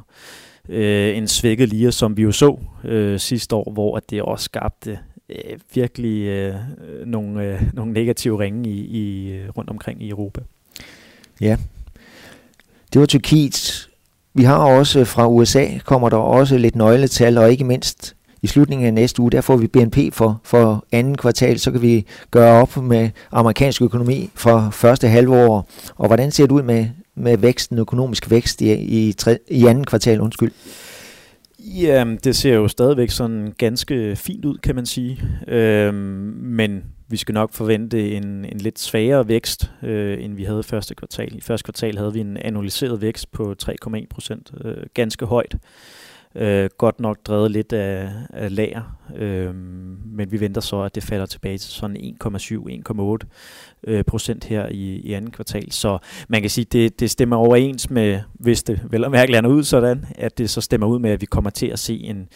øh, 0.70 1.18
en 1.18 1.28
svækket 1.28 1.70
lige, 1.70 1.92
som 1.92 2.18
vi 2.18 2.22
jo 2.22 2.32
så 2.32 2.60
øh, 2.84 3.20
sidste 3.20 3.56
år, 3.56 3.72
hvor 3.72 3.98
at 3.98 4.10
det 4.10 4.22
også 4.22 4.44
skabte 4.44 5.00
øh, 5.30 5.60
virkelig 5.74 6.28
øh, 6.28 6.56
nogle, 7.06 7.44
øh, 7.44 7.62
nogle 7.74 7.94
negative 7.94 8.40
ringe 8.40 8.70
i, 8.70 8.80
i, 8.80 9.32
øh, 9.32 9.50
rundt 9.58 9.70
omkring 9.70 10.04
i 10.04 10.10
Europa. 10.10 10.42
Ja, 11.42 11.58
det 12.94 13.00
var 13.02 13.06
Tyrkiet. 13.06 13.90
Vi 14.34 14.44
har 14.44 14.58
også 14.58 15.00
øh, 15.00 15.08
fra 15.08 15.28
USA, 15.28 15.66
kommer 15.86 16.10
der 16.10 16.18
også 16.18 16.58
lidt 16.58 16.76
nøgletal, 16.76 17.38
og 17.38 17.52
ikke 17.52 17.64
mindst 17.64 18.16
i 18.42 18.48
slutningen 18.48 18.88
af 18.88 18.94
næste 18.94 19.22
uge, 19.22 19.32
der 19.32 19.42
får 19.42 19.58
vi 19.58 19.68
BNP 19.68 19.98
for, 20.12 20.42
for 20.44 20.86
anden 20.92 21.18
kvartal, 21.18 21.60
så 21.60 21.72
kan 21.72 21.82
vi 21.82 22.06
gøre 22.32 22.62
op 22.62 22.78
med 22.78 23.10
amerikansk 23.32 23.82
økonomi 23.82 24.30
for 24.36 24.70
første 24.72 25.08
halvår. 25.08 25.70
Og 25.96 26.08
hvordan 26.08 26.32
ser 26.32 26.44
det 26.44 26.52
ud 26.52 26.62
med, 26.62 26.86
med 27.16 27.38
væksten, 27.38 27.78
økonomisk 27.78 28.30
vækst 28.30 28.62
i, 28.62 28.74
i, 28.74 29.14
tre, 29.14 29.38
i 29.48 29.66
anden 29.66 29.86
kvartal? 29.86 30.22
Undskyld. 30.22 30.52
Ja, 31.76 32.06
det 32.24 32.36
ser 32.36 32.54
jo 32.54 32.68
stadigvæk 32.68 33.10
sådan 33.10 33.54
ganske 33.58 34.16
fint 34.16 34.46
ud, 34.46 34.58
kan 34.58 34.76
man 34.76 34.86
sige. 34.86 35.22
Øhm, 35.48 35.96
men 36.42 36.84
vi 37.08 37.18
skal 37.18 37.34
nok 37.34 37.54
forvente 37.54 38.12
en, 38.12 38.46
en 38.46 38.58
lidt 38.58 38.80
svagere 38.80 39.28
vækst, 39.28 39.72
øh, 39.84 40.24
end 40.24 40.36
vi 40.36 40.44
havde 40.44 40.60
i 40.60 40.64
første 40.64 40.96
kvartal. 40.96 41.36
I 41.36 41.42
første 41.42 41.66
kvartal 41.66 41.98
havde 41.98 42.14
vi 42.14 42.20
en 42.20 42.38
annualiseret 42.38 43.02
vækst 43.02 43.32
på 43.32 43.56
3,1 43.64 44.08
procent, 44.10 44.52
øh, 44.64 44.78
ganske 44.94 45.26
højt. 45.26 45.56
Øh, 46.38 46.70
godt 46.78 47.00
nok 47.00 47.18
drevet 47.28 47.52
lidt 47.52 47.74
af, 47.74 48.10
af 48.30 48.56
lager, 48.56 48.98
øh, 49.16 49.56
men 50.06 50.32
vi 50.32 50.40
venter 50.40 50.62
så, 50.62 50.82
at 50.82 50.96
det 50.96 51.04
falder 51.04 51.26
tilbage 51.26 51.58
til 51.58 51.72
sådan 51.72 52.16
1,7-1,8 52.24 53.18
øh, 53.84 54.04
procent 54.04 54.44
her 54.44 54.68
i, 54.68 54.96
i 54.96 55.14
anden 55.14 55.32
kvartal. 55.32 55.72
Så 55.72 55.98
man 56.30 56.42
kan 56.42 56.50
sige, 56.50 56.66
at 56.66 56.74
det, 56.74 57.00
det 57.00 57.12
stemmer 57.12 57.36
overens 57.36 57.90
med, 57.90 58.20
hvis 58.34 58.64
det 58.64 58.82
vel 58.90 59.06
og 59.06 59.12
mærkeligt 59.12 59.46
ud 59.46 59.64
sådan, 59.64 60.06
at 60.16 60.38
det 60.38 60.50
så 60.50 60.62
stemmer 60.62 60.88
ud 60.88 61.00
med, 61.00 61.10
at 61.10 61.22
vi 61.22 61.26
kommer 61.26 61.50
til 61.50 61.68
at 61.68 61.80
se 61.80 62.00
en, 62.00 62.28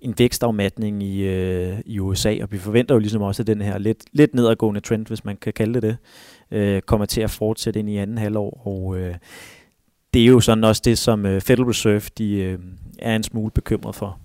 en 0.00 0.14
vækstafmatning 0.18 1.02
i, 1.02 1.22
øh, 1.22 1.78
i 1.86 1.98
USA, 1.98 2.36
og 2.42 2.52
vi 2.52 2.58
forventer 2.58 2.94
jo 2.94 2.98
ligesom 2.98 3.22
også, 3.22 3.42
at 3.42 3.46
den 3.46 3.60
her 3.60 3.78
lidt, 3.78 4.04
lidt 4.12 4.34
nedadgående 4.34 4.80
trend, 4.80 5.06
hvis 5.06 5.24
man 5.24 5.36
kan 5.36 5.52
kalde 5.52 5.74
det 5.74 5.82
det, 5.82 5.96
øh, 6.50 6.82
kommer 6.82 7.06
til 7.06 7.20
at 7.20 7.30
fortsætte 7.30 7.80
ind 7.80 7.90
i 7.90 7.96
anden 7.96 8.18
halvår, 8.18 8.62
og 8.66 8.98
øh, 8.98 9.14
det 10.14 10.22
er 10.22 10.26
jo 10.26 10.40
sådan 10.40 10.64
også 10.64 10.82
det, 10.84 10.98
som 10.98 11.26
øh, 11.26 11.40
Federal 11.40 11.66
Reserve 11.66 12.02
de, 12.18 12.34
øh, 12.34 12.58
er 12.98 13.16
en 13.16 13.22
smule 13.22 13.50
bekymret 13.50 13.94
for. 13.94 14.18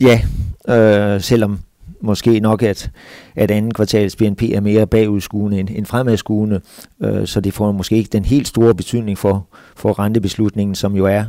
Ja, 0.00 0.20
øh, 0.68 1.20
selvom 1.20 1.60
måske 2.00 2.40
nok, 2.40 2.62
at, 2.62 2.90
at 3.34 3.50
anden 3.50 3.74
kvartals 3.74 4.16
BNP 4.16 4.42
er 4.42 4.60
mere 4.60 4.86
bagudskuende 4.86 5.60
end, 5.60 5.68
end 5.72 5.86
fremadskuende, 5.86 6.60
øh, 7.00 7.26
så 7.26 7.40
det 7.40 7.54
får 7.54 7.72
måske 7.72 7.96
ikke 7.96 8.10
den 8.12 8.24
helt 8.24 8.48
store 8.48 8.74
betydning 8.74 9.18
for, 9.18 9.46
for 9.76 9.98
rentebeslutningen, 9.98 10.74
som 10.74 10.96
jo 10.96 11.06
er 11.06 11.24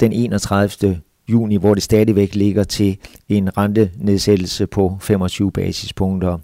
den 0.00 0.12
31. 0.12 1.00
juni, 1.28 1.56
hvor 1.56 1.74
det 1.74 1.82
stadigvæk 1.82 2.34
ligger 2.34 2.64
til 2.64 2.98
en 3.28 3.58
rentenedsættelse 3.58 4.66
på 4.66 4.98
25 5.00 5.52
basispunkter. 5.52 6.38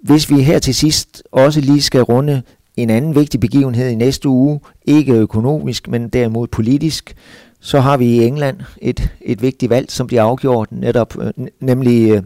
Hvis 0.00 0.30
vi 0.30 0.42
her 0.42 0.58
til 0.58 0.74
sidst 0.74 1.22
også 1.32 1.60
lige 1.60 1.82
skal 1.82 2.02
runde 2.02 2.42
en 2.82 2.90
anden 2.90 3.14
vigtig 3.14 3.40
begivenhed 3.40 3.88
i 3.88 3.94
næste 3.94 4.28
uge, 4.28 4.60
ikke 4.86 5.12
økonomisk, 5.12 5.88
men 5.88 6.08
derimod 6.08 6.48
politisk, 6.48 7.14
så 7.60 7.80
har 7.80 7.96
vi 7.96 8.04
i 8.04 8.24
England 8.24 8.60
et, 8.82 9.08
et 9.20 9.42
vigtigt 9.42 9.70
valg, 9.70 9.90
som 9.90 10.06
bliver 10.06 10.22
afgjort 10.22 10.72
netop, 10.72 11.14
øh, 11.20 11.46
nemlig 11.60 12.10
øh, 12.10 12.22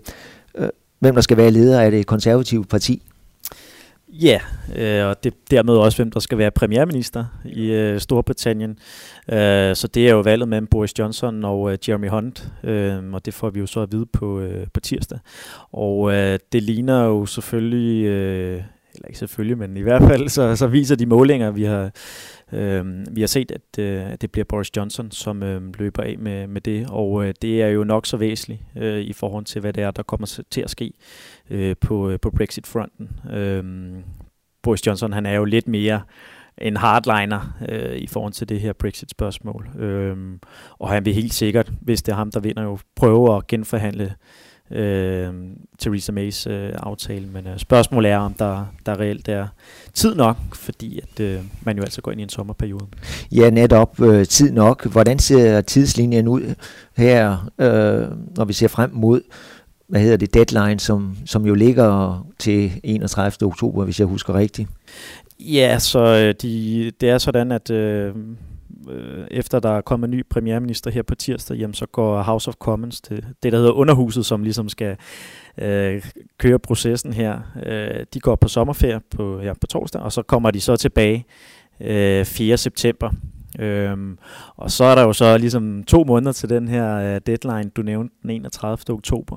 øh, 0.54 0.68
hvem 0.98 1.14
der 1.14 1.22
skal 1.22 1.36
være 1.36 1.50
leder 1.50 1.80
af 1.80 1.90
det 1.90 2.06
konservative 2.06 2.64
parti. 2.64 3.02
Ja, 4.08 4.40
øh, 4.76 5.06
og 5.06 5.24
det, 5.24 5.34
dermed 5.50 5.74
også, 5.74 5.98
hvem 5.98 6.10
der 6.10 6.20
skal 6.20 6.38
være 6.38 6.50
premierminister 6.50 7.24
i 7.44 7.70
øh, 7.70 8.00
Storbritannien. 8.00 8.70
Øh, 9.28 9.76
så 9.76 9.88
det 9.94 10.08
er 10.08 10.10
jo 10.10 10.20
valget 10.20 10.48
mellem 10.48 10.66
Boris 10.66 10.98
Johnson 10.98 11.44
og 11.44 11.72
øh, 11.72 11.78
Jeremy 11.88 12.08
Hunt, 12.08 12.48
øh, 12.64 13.12
og 13.12 13.26
det 13.26 13.34
får 13.34 13.50
vi 13.50 13.60
jo 13.60 13.66
så 13.66 13.80
at 13.80 13.92
vide 13.92 14.06
på, 14.06 14.40
øh, 14.40 14.66
på 14.74 14.80
tirsdag. 14.80 15.18
Og 15.72 16.12
øh, 16.12 16.38
det 16.52 16.62
ligner 16.62 17.04
jo 17.04 17.26
selvfølgelig 17.26 18.04
øh, 18.04 18.62
eller 18.94 19.08
ikke 19.08 19.18
selvfølgelig, 19.18 19.58
men 19.58 19.76
i 19.76 19.80
hvert 19.80 20.02
fald 20.02 20.28
så, 20.28 20.56
så 20.56 20.66
viser 20.66 20.96
de 20.96 21.06
målinger, 21.06 21.50
vi 21.50 21.64
har, 21.64 21.90
øh, 22.52 22.84
vi 23.10 23.20
har 23.20 23.26
set, 23.26 23.50
at, 23.50 23.78
øh, 23.78 24.12
at 24.12 24.22
det 24.22 24.32
bliver 24.32 24.44
Boris 24.44 24.76
Johnson, 24.76 25.10
som 25.10 25.42
øh, 25.42 25.62
løber 25.78 26.02
af 26.02 26.16
med, 26.18 26.46
med 26.46 26.60
det, 26.60 26.86
og 26.90 27.24
øh, 27.24 27.34
det 27.42 27.62
er 27.62 27.68
jo 27.68 27.84
nok 27.84 28.06
så 28.06 28.16
væsentligt 28.16 28.60
øh, 28.76 29.00
i 29.00 29.12
forhold 29.12 29.44
til, 29.44 29.60
hvad 29.60 29.72
det 29.72 29.82
er, 29.82 29.90
der 29.90 30.02
kommer 30.02 30.42
til 30.50 30.60
at 30.60 30.70
ske 30.70 30.92
øh, 31.50 31.76
på, 31.80 32.10
øh, 32.10 32.20
på 32.20 32.30
Brexit-fronten. 32.30 33.10
Øh, 33.32 33.64
Boris 34.62 34.86
Johnson, 34.86 35.12
han 35.12 35.26
er 35.26 35.32
jo 35.32 35.44
lidt 35.44 35.68
mere 35.68 36.02
en 36.58 36.76
hardliner 36.76 37.56
øh, 37.68 37.96
i 37.96 38.06
forhold 38.06 38.32
til 38.32 38.48
det 38.48 38.60
her 38.60 38.72
Brexit-spørgsmål. 38.72 39.68
Øh, 39.78 40.16
og 40.78 40.88
han 40.88 41.04
vil 41.04 41.14
helt 41.14 41.34
sikkert, 41.34 41.72
hvis 41.80 42.02
det 42.02 42.12
er 42.12 42.16
ham, 42.16 42.30
der 42.30 42.40
vinder, 42.40 42.62
jo 42.62 42.78
prøve 42.96 43.36
at 43.36 43.46
genforhandle 43.46 44.14
øh, 44.70 45.34
Theresa 45.78 46.12
Mays 46.12 46.46
øh, 46.46 46.72
aftale. 46.76 47.26
Men 47.26 47.46
øh, 47.46 47.58
spørgsmålet 47.58 48.10
er, 48.10 48.18
om 48.18 48.34
der, 48.34 48.66
der 48.86 49.00
reelt 49.00 49.28
er 49.28 49.46
tid 49.94 50.14
nok, 50.14 50.36
fordi 50.54 51.00
at 51.00 51.20
øh, 51.20 51.40
man 51.62 51.76
jo 51.76 51.82
altså 51.82 52.00
går 52.00 52.10
ind 52.10 52.20
i 52.20 52.22
en 52.22 52.28
sommerperiode. 52.28 52.86
Ja, 53.32 53.50
netop 53.50 54.00
øh, 54.00 54.26
tid 54.26 54.52
nok. 54.52 54.86
Hvordan 54.86 55.18
ser 55.18 55.60
tidslinjen 55.60 56.28
ud 56.28 56.54
her, 56.96 57.50
øh, 57.58 58.08
når 58.36 58.44
vi 58.44 58.52
ser 58.52 58.68
frem 58.68 58.90
mod 58.92 59.20
hvad 59.88 60.00
hedder 60.00 60.16
det, 60.16 60.34
deadline, 60.34 60.80
som, 60.80 61.16
som 61.26 61.46
jo 61.46 61.54
ligger 61.54 62.26
til 62.38 62.80
31. 62.82 63.46
oktober, 63.46 63.84
hvis 63.84 63.98
jeg 63.98 64.06
husker 64.06 64.34
rigtigt? 64.34 64.68
Ja, 65.40 65.78
så 65.78 66.00
øh, 66.00 66.34
de, 66.42 66.92
det 67.00 67.10
er 67.10 67.18
sådan, 67.18 67.52
at 67.52 67.70
øh, 67.70 68.14
øh, 68.90 69.26
efter 69.30 69.60
der 69.60 69.70
er 69.70 69.80
kommet 69.80 70.08
en 70.08 70.10
ny 70.10 70.26
premierminister 70.30 70.90
her 70.90 71.02
på 71.02 71.14
tirsdag, 71.14 71.56
jamen, 71.56 71.74
så 71.74 71.86
går 71.86 72.22
House 72.22 72.48
of 72.48 72.54
Commons 72.54 73.00
til 73.00 73.26
det, 73.42 73.52
der 73.52 73.58
hedder 73.58 73.72
underhuset, 73.72 74.26
som 74.26 74.42
ligesom 74.42 74.68
skal 74.68 74.96
øh, 75.58 76.02
køre 76.38 76.58
processen 76.58 77.12
her. 77.12 77.40
Øh, 77.66 78.06
de 78.14 78.20
går 78.20 78.36
på 78.36 78.48
sommerferie 78.48 79.00
på, 79.10 79.40
ja, 79.40 79.52
på 79.60 79.66
torsdag, 79.66 80.00
og 80.00 80.12
så 80.12 80.22
kommer 80.22 80.50
de 80.50 80.60
så 80.60 80.76
tilbage 80.76 81.26
øh, 81.80 82.24
4. 82.24 82.56
september. 82.56 83.10
Øhm, 83.58 84.18
og 84.56 84.70
så 84.70 84.84
er 84.84 84.94
der 84.94 85.02
jo 85.02 85.12
så 85.12 85.38
ligesom 85.38 85.84
to 85.84 86.04
måneder 86.04 86.32
til 86.32 86.48
den 86.48 86.68
her 86.68 86.94
øh, 86.96 87.20
deadline, 87.26 87.70
du 87.76 87.82
nævnte 87.82 88.14
den 88.22 88.30
31. 88.30 88.94
oktober 88.94 89.36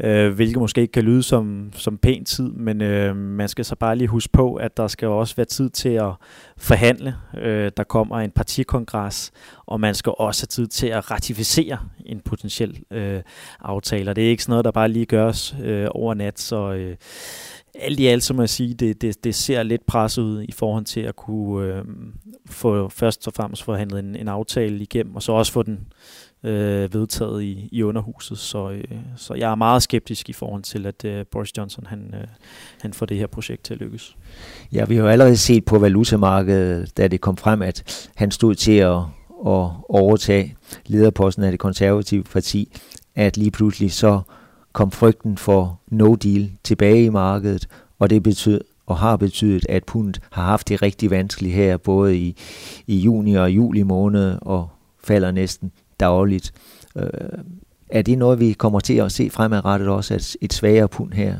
øh, 0.00 0.34
hvilket 0.34 0.58
måske 0.58 0.80
ikke 0.80 0.92
kan 0.92 1.04
lyde 1.04 1.22
som, 1.22 1.70
som 1.74 1.98
pæn 1.98 2.24
tid, 2.24 2.50
men 2.50 2.82
øh, 2.82 3.16
man 3.16 3.48
skal 3.48 3.64
så 3.64 3.76
bare 3.76 3.96
lige 3.96 4.08
huske 4.08 4.32
på, 4.32 4.54
at 4.54 4.76
der 4.76 4.88
skal 4.88 5.08
også 5.08 5.36
være 5.36 5.46
tid 5.46 5.70
til 5.70 5.88
at 5.88 6.12
forhandle. 6.56 7.14
Øh, 7.38 7.72
der 7.76 7.84
kommer 7.84 8.20
en 8.20 8.30
partikongres, 8.30 9.32
og 9.66 9.80
man 9.80 9.94
skal 9.94 10.12
også 10.18 10.42
have 10.42 10.46
tid 10.46 10.66
til 10.66 10.86
at 10.86 11.10
ratificere 11.10 11.78
en 12.06 12.20
potentiel 12.20 12.82
øh, 12.90 13.22
aftale. 13.60 14.10
Og 14.10 14.16
det 14.16 14.24
er 14.24 14.30
ikke 14.30 14.42
sådan 14.42 14.52
noget, 14.52 14.64
der 14.64 14.70
bare 14.70 14.88
lige 14.88 15.06
gøres 15.06 15.56
øh, 15.62 15.86
over 15.90 16.14
nat, 16.14 16.40
så... 16.40 16.72
Øh, 16.72 16.96
alt 17.74 18.00
i 18.00 18.06
alt, 18.06 18.22
så 18.22 18.34
må 18.34 18.42
jeg 18.42 18.50
sige, 18.50 18.74
det, 18.74 19.02
det, 19.02 19.24
det 19.24 19.34
ser 19.34 19.62
lidt 19.62 19.86
presset 19.86 20.22
ud 20.22 20.42
i 20.42 20.52
forhold 20.52 20.84
til 20.84 21.00
at 21.00 21.16
kunne 21.16 21.66
øh, 21.66 21.84
få 22.46 22.88
først 22.88 23.26
og 23.26 23.32
fremmest 23.34 23.62
forhandlet 23.62 23.98
en, 23.98 24.16
en 24.16 24.28
aftale 24.28 24.82
igennem, 24.82 25.16
og 25.16 25.22
så 25.22 25.32
også 25.32 25.52
få 25.52 25.62
den 25.62 25.80
øh, 26.44 26.94
vedtaget 26.94 27.42
i, 27.42 27.68
i 27.72 27.82
underhuset. 27.82 28.38
Så, 28.38 28.70
øh, 28.70 28.84
så 29.16 29.34
jeg 29.34 29.50
er 29.50 29.54
meget 29.54 29.82
skeptisk 29.82 30.28
i 30.28 30.32
forhold 30.32 30.62
til, 30.62 30.86
at 30.86 31.04
øh, 31.04 31.26
Boris 31.30 31.56
Johnson 31.58 31.86
han, 31.86 32.14
øh, 32.14 32.26
han 32.80 32.92
får 32.92 33.06
det 33.06 33.16
her 33.16 33.26
projekt 33.26 33.64
til 33.64 33.74
at 33.74 33.80
lykkes. 33.80 34.16
Ja, 34.72 34.84
vi 34.84 34.96
har 34.96 35.02
jo 35.02 35.08
allerede 35.08 35.36
set 35.36 35.64
på 35.64 35.78
valutamarkedet, 35.78 36.96
da 36.96 37.08
det 37.08 37.20
kom 37.20 37.36
frem, 37.36 37.62
at 37.62 38.08
han 38.14 38.30
stod 38.30 38.54
til 38.54 38.72
at, 38.72 38.96
at 39.46 39.70
overtage 39.88 40.56
lederposten 40.86 41.44
af 41.44 41.50
det 41.50 41.60
konservative 41.60 42.24
parti, 42.24 42.76
at 43.14 43.36
lige 43.36 43.50
pludselig 43.50 43.92
så 43.92 44.20
kom 44.72 44.90
frygten 44.90 45.36
for 45.36 45.80
no 45.88 46.14
deal 46.14 46.50
tilbage 46.64 47.04
i 47.04 47.08
markedet, 47.08 47.68
og 47.98 48.10
det 48.10 48.22
betød 48.22 48.60
og 48.86 48.96
har 48.96 49.16
betydet, 49.16 49.66
at 49.68 49.84
pundet 49.84 50.20
har 50.30 50.42
haft 50.42 50.68
det 50.68 50.82
rigtig 50.82 51.10
vanskeligt 51.10 51.54
her, 51.54 51.76
både 51.76 52.16
i, 52.16 52.36
i 52.86 52.96
juni 52.96 53.34
og 53.34 53.50
juli 53.50 53.82
måned, 53.82 54.38
og 54.42 54.68
falder 55.04 55.30
næsten 55.30 55.72
dagligt. 56.02 56.52
Øh, 56.96 57.06
er 57.90 58.02
det 58.02 58.18
noget, 58.18 58.40
vi 58.40 58.52
kommer 58.52 58.80
til 58.80 58.94
at 58.94 59.12
se 59.12 59.30
fremadrettet 59.30 59.88
også, 59.88 60.14
at 60.14 60.36
et 60.40 60.52
svagere 60.52 60.88
pund 60.88 61.12
her? 61.12 61.36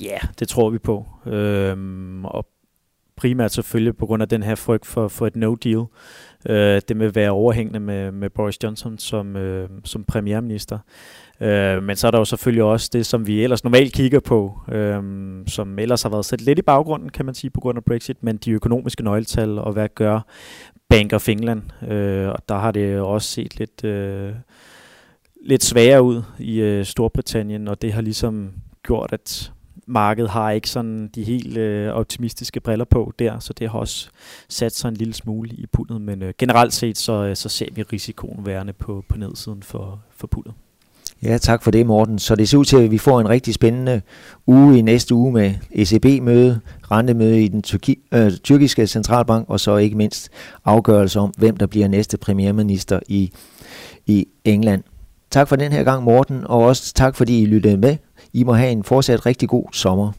Ja, 0.00 0.18
det 0.38 0.48
tror 0.48 0.70
vi 0.70 0.78
på. 0.78 1.06
Øhm, 1.26 2.24
og 2.24 2.46
primært 3.16 3.52
selvfølgelig 3.52 3.96
på 3.96 4.06
grund 4.06 4.22
af 4.22 4.28
den 4.28 4.42
her 4.42 4.54
frygt 4.54 4.86
for, 4.86 5.08
for 5.08 5.26
et 5.26 5.36
no-deal. 5.36 5.86
Øh, 6.52 6.80
det 6.88 6.98
vil 6.98 7.14
være 7.14 7.30
overhængende 7.30 7.80
med, 7.80 8.12
med 8.12 8.30
Boris 8.30 8.62
Johnson 8.62 8.98
som, 8.98 9.36
øh, 9.36 9.68
som 9.84 10.04
premierminister. 10.04 10.78
Øh, 11.40 11.82
men 11.82 11.96
så 11.96 12.06
er 12.06 12.10
der 12.10 12.18
jo 12.18 12.24
selvfølgelig 12.24 12.62
også 12.62 12.90
det, 12.92 13.06
som 13.06 13.26
vi 13.26 13.42
ellers 13.42 13.64
normalt 13.64 13.92
kigger 13.92 14.20
på, 14.20 14.60
øh, 14.72 15.02
som 15.46 15.78
ellers 15.78 16.02
har 16.02 16.10
været 16.10 16.24
sat 16.24 16.40
lidt 16.40 16.58
i 16.58 16.62
baggrunden, 16.62 17.08
kan 17.08 17.26
man 17.26 17.34
sige, 17.34 17.50
på 17.50 17.60
grund 17.60 17.78
af 17.78 17.84
Brexit, 17.84 18.22
men 18.22 18.36
de 18.36 18.50
økonomiske 18.50 19.04
nøgletal 19.04 19.58
og 19.58 19.72
hvad 19.72 19.88
gør 19.94 20.20
Bank 20.88 21.12
of 21.12 21.28
England, 21.28 21.62
øh, 21.88 22.28
og 22.28 22.38
der 22.48 22.58
har 22.58 22.70
det 22.70 23.00
også 23.00 23.28
set 23.28 23.58
lidt, 23.58 23.84
øh, 23.84 24.34
lidt 25.44 25.64
sværere 25.64 26.02
ud 26.02 26.22
i 26.38 26.60
øh, 26.60 26.84
Storbritannien, 26.84 27.68
og 27.68 27.82
det 27.82 27.92
har 27.92 28.00
ligesom 28.00 28.52
gjort, 28.82 29.12
at 29.12 29.52
markedet 29.86 30.30
har 30.30 30.50
ikke 30.50 30.70
sådan 30.70 31.08
de 31.08 31.24
helt 31.24 31.56
øh, 31.56 31.92
optimistiske 31.92 32.60
briller 32.60 32.84
på 32.84 33.12
der, 33.18 33.38
så 33.38 33.52
det 33.52 33.70
har 33.70 33.78
også 33.78 34.10
sat 34.48 34.74
sig 34.74 34.88
en 34.88 34.94
lille 34.94 35.14
smule 35.14 35.50
i 35.50 35.66
pundet, 35.66 36.00
men 36.00 36.22
øh, 36.22 36.34
generelt 36.38 36.72
set 36.72 36.98
så, 36.98 37.12
øh, 37.12 37.36
så 37.36 37.48
ser 37.48 37.68
vi 37.72 37.82
risikoen 37.82 38.46
værende 38.46 38.72
på, 38.72 39.04
på 39.08 39.18
nedsiden 39.18 39.62
for, 39.62 40.02
for 40.10 40.26
pundet. 40.26 40.54
Ja, 41.22 41.38
tak 41.38 41.62
for 41.62 41.70
det, 41.70 41.86
Morten. 41.86 42.18
Så 42.18 42.34
det 42.34 42.48
ser 42.48 42.58
ud 42.58 42.64
til, 42.64 42.76
at 42.76 42.90
vi 42.90 42.98
får 42.98 43.20
en 43.20 43.28
rigtig 43.28 43.54
spændende 43.54 44.02
uge 44.46 44.78
i 44.78 44.82
næste 44.82 45.14
uge 45.14 45.32
med 45.32 45.54
ECB-møde, 45.72 46.60
rentemøde 46.90 47.44
i 47.44 47.48
den 47.48 47.62
tyrki, 47.62 47.98
øh, 48.12 48.32
tyrkiske 48.32 48.86
centralbank, 48.86 49.50
og 49.50 49.60
så 49.60 49.76
ikke 49.76 49.96
mindst 49.96 50.28
afgørelse 50.64 51.20
om, 51.20 51.32
hvem 51.38 51.56
der 51.56 51.66
bliver 51.66 51.88
næste 51.88 52.16
premierminister 52.16 53.00
i, 53.08 53.32
i 54.06 54.26
England. 54.44 54.82
Tak 55.30 55.48
for 55.48 55.56
den 55.56 55.72
her 55.72 55.82
gang, 55.82 56.04
Morten, 56.04 56.44
og 56.44 56.58
også 56.58 56.94
tak 56.94 57.16
fordi 57.16 57.42
I 57.42 57.46
lyttede 57.46 57.76
med. 57.76 57.96
I 58.32 58.44
må 58.44 58.52
have 58.52 58.70
en 58.70 58.84
fortsat 58.84 59.26
rigtig 59.26 59.48
god 59.48 59.64
sommer. 59.72 60.12